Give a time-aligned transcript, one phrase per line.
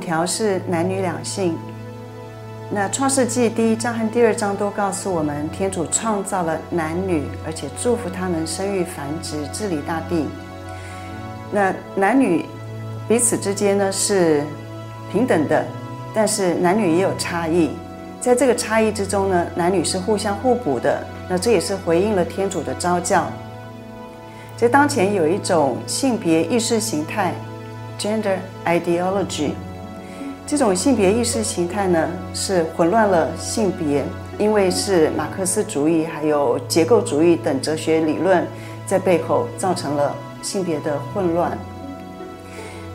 [0.00, 1.56] 条是男女两性。
[2.72, 10.26] 那创世纪第一章和第二章都告诉我们，天主创造了男女，而且祝福他们生育繁殖，治理大地。
[11.52, 12.46] 那男女
[13.08, 14.44] 彼此之间呢是
[15.10, 15.64] 平等的，
[16.14, 17.70] 但是男女也有差异。
[18.20, 21.04] 在这个差异之中呢，男女是互相互补的。
[21.28, 23.26] 那这也是回应了天主的召教。
[24.56, 27.32] 在当前有一种性别意识形态
[27.98, 29.52] （gender ideology）。
[30.50, 34.04] 这种性别意识形态呢，是混乱了性别，
[34.36, 38.44] 因为是马克思主义还有结构主义等哲学理论
[38.84, 41.56] 在背后造成了性别的混乱。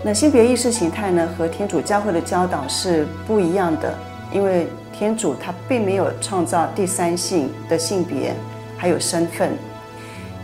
[0.04, 3.96] 那性别意识形态呢，和天主教会的教导是不一样的，
[4.34, 8.36] 因为天主他并没有创造第三性的性别
[8.76, 9.54] 还有身份。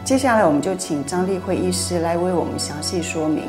[0.06, 3.44] 接下来，我们就请张丽慧医师来为我们详细说明。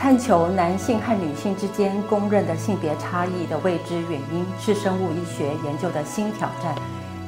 [0.00, 6.74] 探求男性和女性之间公认的性别差异的未知原因，是生物医学研究的新挑战。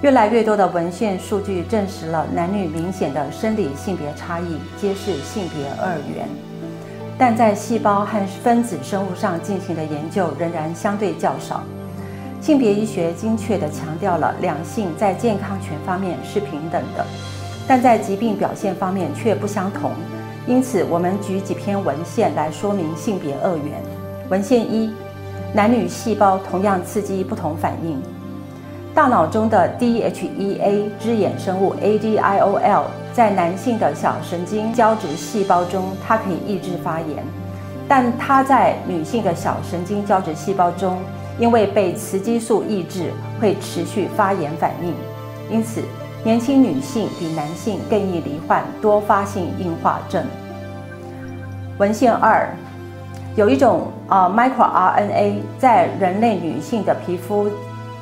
[0.00, 6.26] 越来越多的文献数据证实了男女明显的生理性别差异，皆是性别二元。
[7.18, 11.62] 但在细胞和分子生物上进行的研究仍然相对较少。
[12.40, 17.04] 性别医学精确地强调了两性在健康权方面是平等的，
[17.68, 19.92] 但在疾病表现方面却不相同。
[20.46, 23.80] 因此，我们举几篇文献来说明性别二元。
[24.28, 24.92] 文献一：
[25.54, 28.02] 男女细胞同样刺激不同反应。
[28.94, 32.82] 大脑中的 DHEA 支衍生物 ADIOL
[33.12, 37.24] 在男性的小神经胶质细胞中，它可以抑制发炎，
[37.88, 40.98] 但它在女性的小神经胶质细胞中，
[41.38, 44.92] 因为被雌激素抑制，会持续发炎反应。
[45.50, 45.82] 因此，
[46.24, 50.24] 年轻女性比男性更易罹患多发性硬化症。
[51.78, 52.48] 文献二，
[53.34, 57.50] 有一种啊 microRNA 在人类女性的皮肤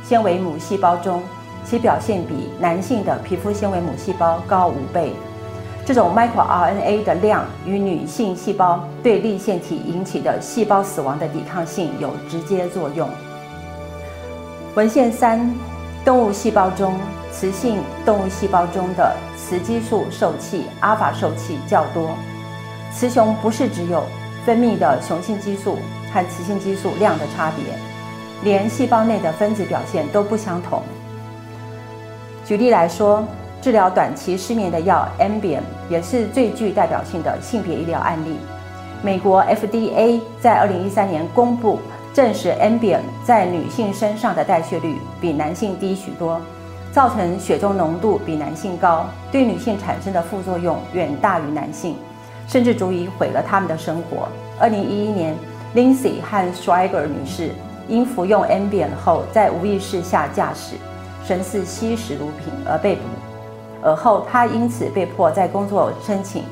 [0.05, 1.23] 纤维母细胞中，
[1.65, 5.13] 其表现比男性的皮肤纤维母细胞高五倍。
[5.87, 13.09] 这种 microRNA 的量与女性细胞对粒线体引起的细胞死亡的抵抗性有直接作用。
[14.75, 15.51] 文献三，
[16.05, 16.93] 动物细胞中。
[17.33, 22.11] 雌性动物细胞中的雌激素受器阿法受器较多。
[22.93, 24.05] 雌雄不是只有
[24.45, 25.79] 分泌的雄性激素
[26.13, 27.65] 和雌性激素量的差别，
[28.43, 30.83] 连细胞内的分子表现都不相同。
[32.45, 33.25] 举例来说，
[33.63, 38.37] 治疗短期失眠的药 Ambien 也是最具代表性的性别医疗案例。
[39.03, 41.79] 美国 FDA 在二零一三年公布
[42.13, 46.41] 证实 Ambien 在女性身上的代谢率比男性低许多。
[46.93, 51.97] 造成血中浓度比男性高，对女性产生的副作用远大于男性，
[52.49, 54.29] 甚至足以毁了他们的生活。
[54.59, 55.35] 二零一一年
[55.75, 57.51] ，Lindsay 和 Schweiger 女士
[57.87, 60.75] 因服用 Ambien 后，在无意识下驾驶，
[61.25, 63.03] 神似吸食毒品而被捕。
[63.83, 66.43] 而后，她因此被迫在工作申请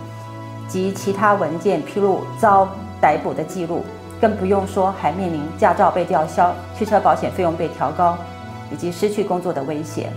[0.68, 2.68] 及其他文件披露遭
[3.00, 3.84] 逮捕的记录，
[4.20, 8.16] 更不用说还面临驾照被吊销、汽车保险费用被调高
[8.72, 10.08] 以及失去工作的威胁。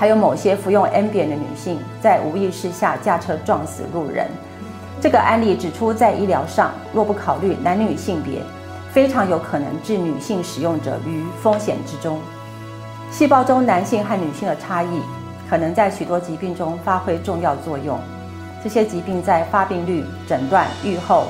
[0.00, 4.26] 还有某些服用 Ambien 的女性在无意识下驾车撞死路人。
[4.98, 8.40] 这个案例指出，在医疗上若不考虑男女性别，
[8.92, 12.18] 非常有可能置女性使用者于风险之中。
[13.10, 15.02] 细胞中男性和女性的差异，
[15.50, 17.98] 可能在许多疾病中发挥重要作用。
[18.64, 21.26] 这些疾病在发病率、诊断、预后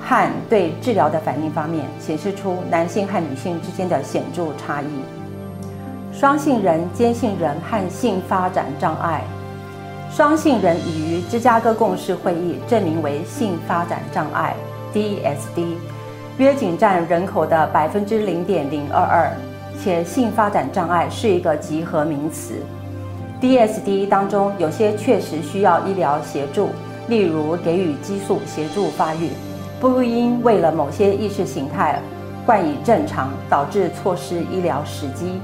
[0.00, 5.21] 和对治疗的反应方面，显示出男性和女性之间的显著差异。
[6.22, 9.24] 双性人、间性人和性发展障碍。
[10.08, 14.54] 双性人已于芝加哥共识会议证明为性发展障碍
[14.94, 15.74] （DSD），
[16.38, 19.32] 约仅占人口的百分之零点零二二，
[19.82, 22.54] 且性发展障碍是一个集合名词。
[23.40, 26.68] DSD 当中有些确实需要医疗协助，
[27.08, 29.30] 例如给予激素协助发育，
[29.80, 32.00] 不应为了某些意识形态
[32.46, 35.40] 冠以正常，导致错失医疗时机。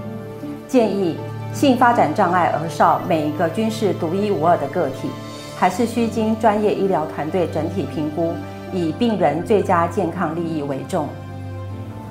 [0.68, 1.16] 建议
[1.54, 5.08] 性发展障碍儿少每一个均是独一无二的个体，
[5.56, 8.34] 还是需经专业医疗团队整体评估，
[8.72, 11.08] 以病人最佳健康利益为重。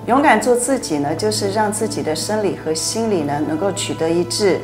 [0.07, 4.59] 勇敢做自己呢，就是让自己的生理和心理呢能够取得一致。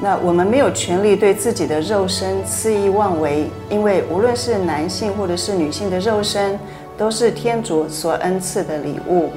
[0.00, 6.58] 那我们没有权利对自己的肉身肆意妄为，因为无论是男性或者是女性的肉身，
[6.98, 9.30] 都是天主所恩赐的礼物。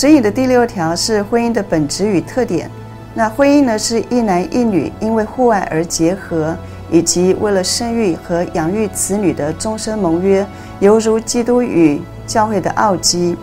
[0.00, 2.70] 指引的第六条是婚姻的本质与特点。
[3.12, 6.56] 那婚姻呢，是一男一女因为互爱而结合，
[6.90, 10.46] 以及为了生育和养育子女的终身盟约，
[10.78, 13.36] 犹如基督与教会的奥迹。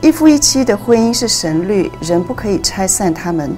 [0.00, 3.54] 一夫一妻的婚姻是神律，人不可以拆散他们。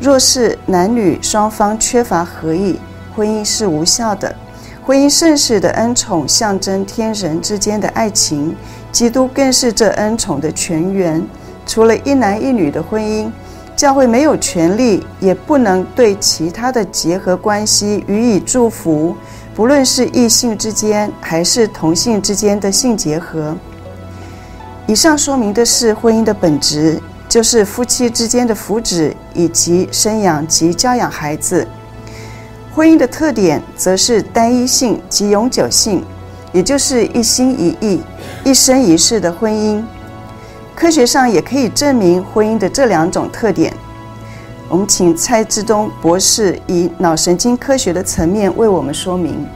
[0.00, 2.80] 若是男女双方缺乏合意，
[3.14, 4.34] 婚姻是无效的。
[4.82, 8.56] 婚姻圣事的恩宠象征天人之间的爱情，
[8.94, 11.20] 基督更是这恩宠的泉源。
[11.66, 13.28] 除了一男一女的婚姻，
[13.74, 19.16] 教会没有权利，也不能对其他的结合关系予以祝福，
[19.52, 23.56] 不论是异性之间还是同性之间的性结合。
[24.86, 31.66] 以上说明的是婚姻的本质，就是夫妻之间的福祉以及生养及教养孩子。
[32.72, 36.04] 婚姻的特点则是单一性及永久性，
[36.52, 38.00] 也就是一心一意、
[38.42, 39.82] 一生一世的婚姻。
[40.74, 43.72] 科学上也可以证明婚姻的这两种特点。
[44.68, 49.46] 我们请蔡志东博士以脑神经科学的层面为我们说明。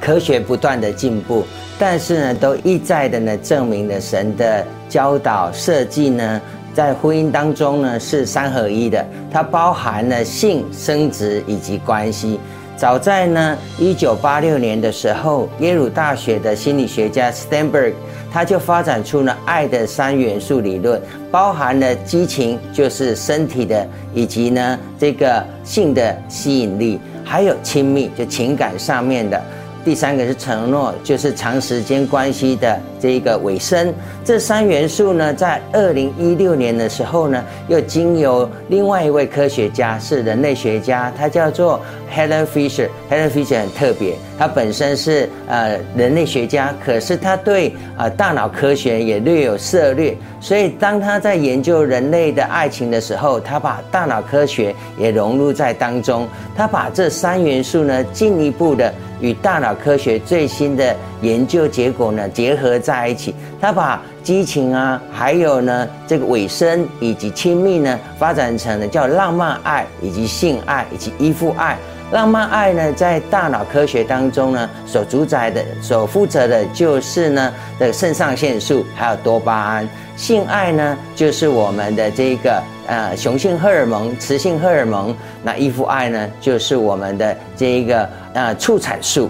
[0.00, 1.44] 科学不断的进步，
[1.78, 6.40] 但是呢，都一再的呢证明了神的教导设计呢，
[6.72, 12.38] 在婚姻当中呢是三合一的，它包含了性、生殖以及关系。
[12.78, 17.92] 早在呢一九八六年的时候，耶鲁大学的心理学家 Sternberg
[18.32, 23.84] 他就发展出了爱的三元素理论，包含了激情，就是身体的，
[24.14, 29.42] 以及呢这个性的吸引力，还有亲密，就情感上面的。
[29.84, 33.92] 第三个是承诺，就是长时间关系的这一个尾声。
[34.24, 41.80] 这三元素呢，在二零一六年的时候呢，又经由另外一位科学家，是人类学家，他叫做
[42.14, 42.88] Helen Fisher。
[43.10, 50.16] Helen Fisher 很特别，他本身是呃人类学家，可是他对、呃、大脑科学也略有涉猎。
[50.40, 56.28] 所以当他在研究人类的爱情的时候，他把大脑科学也融入在当中。
[56.56, 58.92] 他把这三元素呢，进一步的。
[59.20, 71.76] 与大脑科学最新的研究结果呢结合在一起，他把激情啊，还有呢这个尾声以及亲密呢，发展成了叫浪漫爱以及性爱以及依附爱。
[72.10, 79.88] 浪漫爱呢，在大脑科学当中呢，所主宰的、所负责的就是呢的肾上腺素还有多巴胺。
[80.16, 85.14] 性爱呢，就是我们的这个呃雄性荷尔蒙、雌性荷尔蒙。
[85.42, 89.28] 那依附爱呢，就是我们的这一个呃促产素。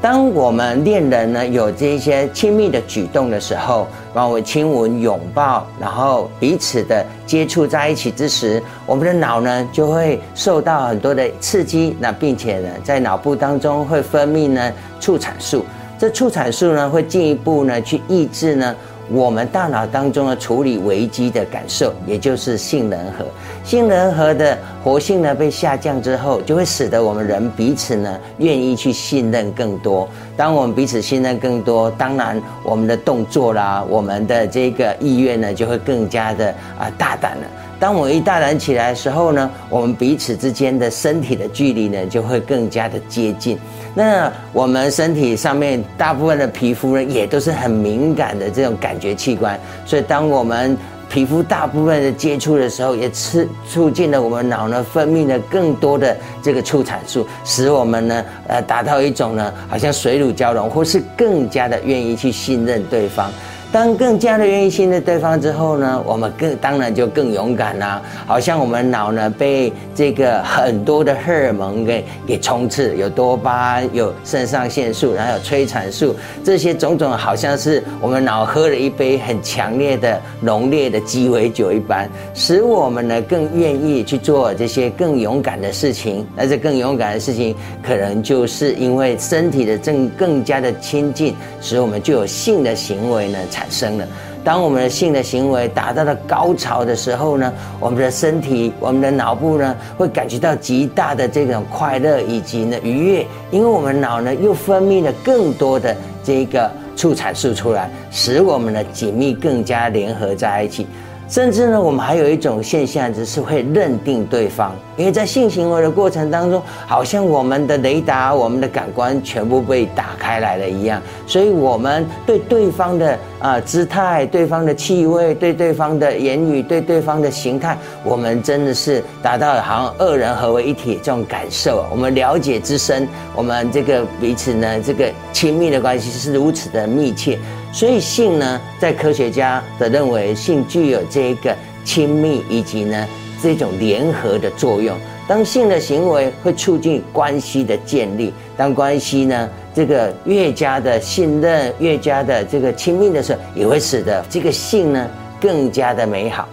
[0.00, 15.64] 当我们恋人呢有这些亲密的举动的时候，包括亲吻、拥抱，然后彼此的接触在一起之时，我们的脑呢就会受到很多的刺激，那并且呢在脑部当中会分泌呢促产素，
[15.98, 18.76] 这促产素呢会进一步呢去抑制呢。
[19.08, 23.24] 我们大脑当中的处理危机的感受，也就是杏仁核。
[23.62, 30.08] 杏仁核的活性呢被下降之后，就会使得我们人彼此呢愿意去信任更多。
[30.36, 37.46] 当我们彼此信任更多，当然我们的动作啦，我们的这个意愿呢就会更加的啊大胆了。
[37.78, 43.58] 当我一大胆起来的时候呢，我们彼此之间的身体的距离呢就会更加的接近。
[43.98, 50.76] 那我们身体上面大部分的皮肤呢也都是很敏感的这种感觉器官，所以当我们
[51.08, 63.32] 皮肤大部分的接触的时候，也促促进了我们脑呢分泌了更多的这个促产素，使我们呢呃达到一种呢好像水乳交融，或是更加的愿意去信任对方。
[63.72, 68.00] 当更加的愿意信任对方之后呢，我们更当然就更勇敢啦。
[68.24, 86.26] 好像我们脑呢被这个很多的荷尔蒙给给充斥，有多巴胺，有肾上腺素，然后有催产素，这些种种好像是我们脑喝了一杯很强烈的浓烈的鸡尾酒一般，使我们呢更愿意去做这些更勇敢的事情。
[86.34, 93.38] 那这更勇敢的事情，可能就是因为身体的正更加的亲近，使我们就有性的行为呢。
[93.56, 94.06] 产生了。
[94.44, 110.86] 当我们的性的行为达到了高潮的时候呢，我们的身体、我们的脑部呢，会感觉到极大的这种快乐以及呢愉悦，因为我们脑呢又分泌了更多的这个促产素出来，使我们的紧密更加联合在一起。
[111.28, 131.84] 甚至呢，我们还有一种现象，就是会认定对方，因为在性行为的过程当中，好像我们的雷达、我们的感官全部被打开来了一样，所以我们对对方的啊、姿态、对方的气味、对对方的言语、对对方的形态，我们真的是达到好像二人合为一体这种感受。
[131.90, 137.36] 我们了解之深，我们这个彼此呢，这个亲密的关系是如此的密切。
[137.76, 141.54] 所以性呢，在科学家的认为，性具有这一个
[141.84, 143.06] 亲密以及呢
[143.42, 144.96] 这种联合的作用。
[145.28, 155.06] 当性的行为会促进关系的建立，当关系呢这个越加的信任，越加的这个亲密的时候，也会使得这个性呢
[155.38, 156.48] 更加的美好。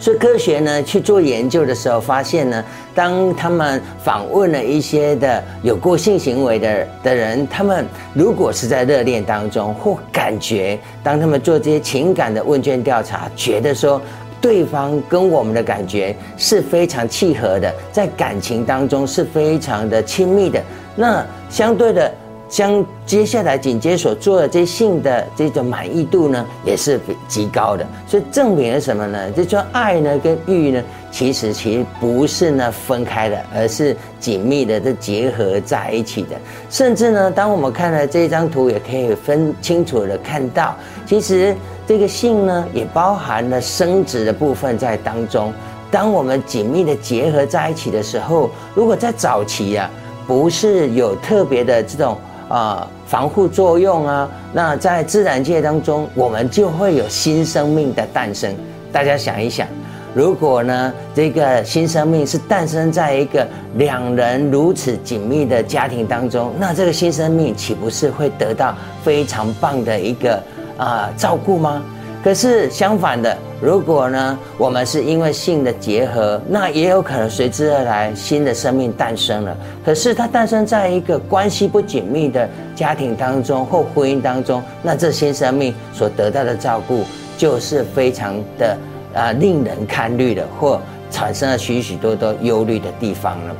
[0.00, 2.64] 所以科学呢去做研究的时候，发现呢，
[2.94, 14.00] 当他们访问了一些的有过性行为的的人，他们如果是在热恋当中或感觉，当他们做这些情感的问卷调查，觉得说
[14.40, 20.62] 对方跟我们的感觉是非常契合的，在感情当中是非常的亲密的，
[20.94, 22.12] 那相对的。
[22.48, 27.86] 将接下来紧接所做的这性的这种满意度呢，也是极高的。
[28.06, 29.30] 所以证明了什么呢？
[29.32, 36.30] 就说爱呢跟欲呢，其实其实不是呢分开的，而是紧密的这结合在一起的。
[36.70, 40.74] 甚至呢，当我们看了这张图，也可以分清楚的看到，
[41.06, 41.54] 其实
[41.86, 45.52] 这个性呢，也包含了生殖的部分在当中。
[45.90, 49.90] 当我们紧密的结合在一起的时候，如果在早期啊，
[50.26, 52.16] 不是有特别的这种。
[52.48, 58.54] 啊，防护作用啊，那在自然界当中，我们就会有新生命的诞生。
[58.90, 59.68] 大家想一想，
[60.14, 68.74] 如果呢，这个新生命是诞生在一个两人如此紧密的家庭当中，那这个新生命岂不是会得到
[69.04, 70.42] 非常棒的一个
[70.78, 71.82] 啊照顾吗？
[72.24, 79.56] 可是相反的，如果呢，我们是因为性的结合，那也有可能随之而来新的生命诞生了。
[79.84, 87.02] 可是它诞生在一个关系不紧密的家庭当中或婚姻当中，那这新生命所得到的照顾
[87.36, 88.76] 就是非常的
[89.12, 93.56] 啊令人堪虑的，或产生了许许多多忧虑的地方了。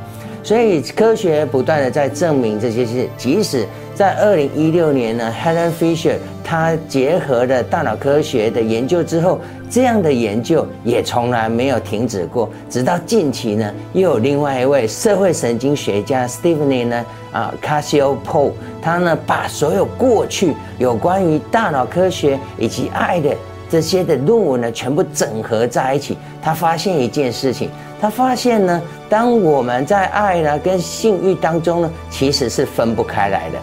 [0.49, 9.39] 所以科学不断的在证明这些事，即使在二零一六年呢，Helen Fisher 他结合了大脑科学的研究之后，
[9.69, 12.49] 这样的研究也从来没有停止过。
[12.67, 23.35] 直到近期呢，又有另外一位社会神经学家 Stephanie 呢，啊，Casio Paul，他呢把所有过去有关于大脑科学以及爱的
[23.69, 26.17] 这些的论文呢，全部整合在一起。
[26.41, 27.69] 他发现一件事情。
[28.01, 33.57] 他发现呢，当我们在爱呢跟性欲当中呢，其实是分不开来的。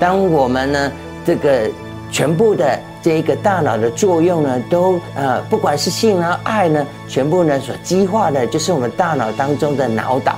[0.00, 0.92] 当我们呢
[1.26, 1.68] 这个
[2.10, 10.36] 全部的这一个大脑的作用呢，都呃不管是性啊爱呢，全部呢所激化的就是我们大脑当中的脑岛，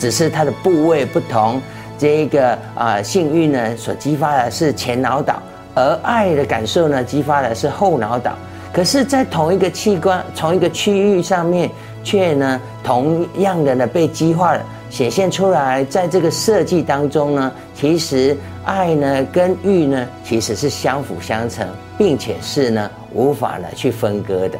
[0.00, 1.62] 只是它的部位不同。
[1.98, 5.40] 这一个啊性欲呢所激发的是前脑岛，
[5.74, 8.32] 而爱的感受呢激发的是后脑岛。
[8.72, 11.70] 可是，在同一个器官、同一个区域上面。
[12.06, 15.84] 却呢，同样的呢被激化了，显现出来。
[15.86, 21.66] 在这个设计当中呢，其实爱呢跟欲呢其实是相辅相成，
[21.98, 24.56] 并且是呢无法呢去分割的。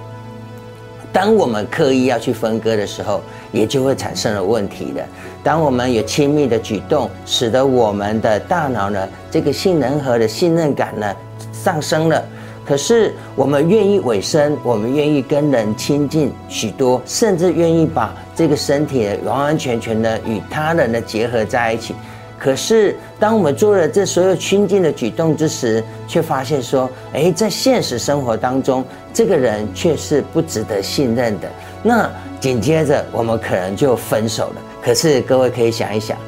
[1.12, 3.20] 当我们刻意要去分割的时候，
[3.52, 5.06] 也就会产生了问题的。
[5.44, 11.14] 当我们有亲密的举动，使得我们的大脑呢这个性能和的信任感呢
[11.52, 12.20] 上升了。
[12.66, 21.94] 可是，我们愿意委身，我们愿意跟人亲近许多，甚至愿意把这个身体完完全全的与他人的结合在一起。
[22.38, 31.48] 可是，当我们做了这所有亲近的举动之时，却发现说，诶，在现实生活当中，这个人却是不值得信任的。
[31.84, 34.56] 那紧接着，我们可能就分手了。
[34.82, 36.18] 可是，各位可以想一想，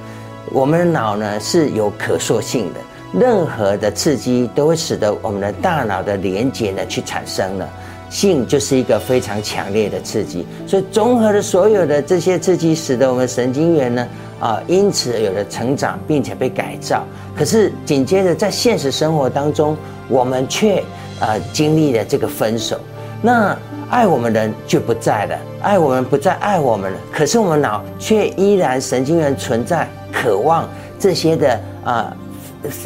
[0.53, 2.81] 我们的脑呢是有可塑性的。
[3.13, 7.69] 任何的刺激都会使得我们的大脑的连接呢去产生了，
[8.11, 17.03] 性就是一个非常强烈的刺激，所以综合的所有的这些刺激，使得我们神经元呢啊因此有了成长，并且被改造。
[17.35, 19.75] 可是紧接着在现实生活当中，
[20.09, 20.83] 我们却
[21.19, 22.79] 啊经历了这个分手，
[23.23, 23.57] 那
[23.89, 32.15] 爱我们的人就不在了，爱我们不再爱我们了，可是我们脑却依然神经元存在，渴望这些的啊。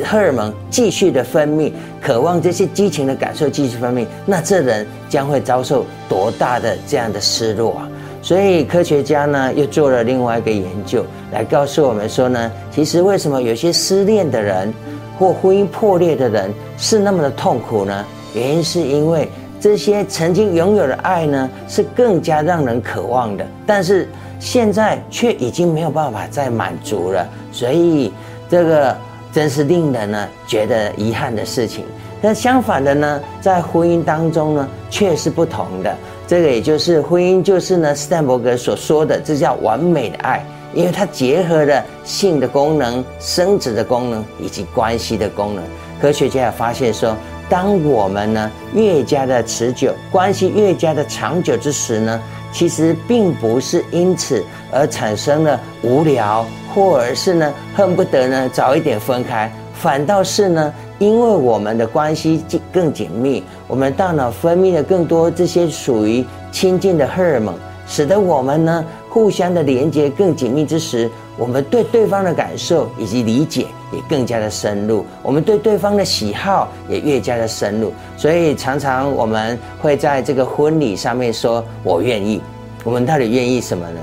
[0.05, 7.89] 荷尔蒙继续的分泌，渴望这些激情的感受继续分泌，那这人将会遭受多大的这样的失落啊！
[8.21, 14.73] 所以科学家呢又做了另外一个研究，来告诉我们说呢，其实为什么有些失恋的人
[15.19, 18.05] 或婚姻破裂的人是那么的痛苦呢？
[18.35, 24.07] 原因是因为这些曾经拥有的爱呢是更加让人渴望的，但是
[24.39, 28.13] 现在却已经没有办法再满足了，所以
[28.51, 28.95] 这个。
[29.33, 31.85] 真是令人呢觉得遗憾的事情。
[32.21, 35.93] 那相反的呢，在婚姻当中呢，却是不同的。
[36.27, 45.65] 这个也就是婚姻，就是呢斯坦伯格所说的，这叫完美的爱，因为它结合了性的功能、生殖的功能以及关系的功能。
[46.01, 47.17] 科学家也发现说，
[47.49, 67.55] 当我们呢越加的持久，关系越加的长久之时呢，其实并不是因此而产生了无聊，或者是呢恨不得呢早一点分开，反倒是呢，因为我们的关系更紧密，我们大脑分泌了更多这些属于亲近的荷尔蒙，
[67.87, 77.93] 使得我们呢互相的连接更紧密之时，我们对对方的感受以及理解也更加的深入，我们对对方的喜好也越加的深入。
[78.17, 82.41] 所以常常我们会在这个婚礼上面说“我愿意”，
[82.85, 84.01] 我们到底愿意什么呢？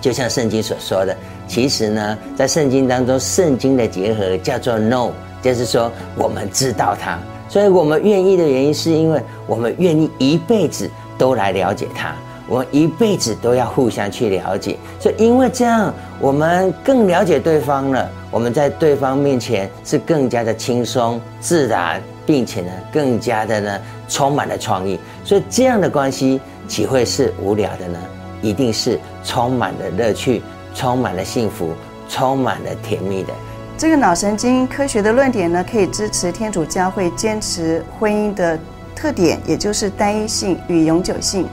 [0.00, 1.16] 就像圣经所说的，
[1.48, 5.10] 其实呢，在圣经当中，圣经的结合叫做 “no”，
[5.42, 10.88] 就是说我们知道它，所以我们愿意的原因是因为我们愿意一辈子
[11.18, 12.14] 都来了解他。
[12.52, 15.90] 我们一辈子都要互相去了解，所以因为这样，
[16.20, 18.06] 我们更了解对方了。
[18.30, 25.00] 我们在对方面前是更加的轻松自然，并且呢，更加的呢，充满了创意。
[25.24, 27.98] 所以这样的关系岂会是无聊的呢？
[28.42, 30.42] 一定是充满了乐趣，
[30.74, 31.72] 充满了幸福，
[32.06, 33.32] 充满了甜蜜的。
[33.78, 38.58] 这个脑神经科学的论点呢，可以支持天主教会坚持婚姻的
[38.94, 41.46] 特点，也就是单一性与永久性。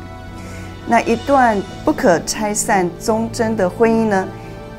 [0.92, 1.56] 那一段
[1.86, 4.28] 不可拆散、忠贞的婚姻呢，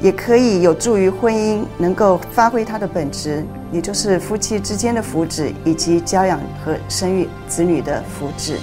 [0.01, 8.57] 也可以有助于婚姻能够发挥它的本质，也就是夫妻之间的福祉，以及教养和生育子女的福祉。